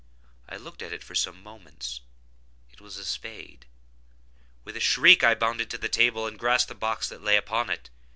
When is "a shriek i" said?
4.75-5.35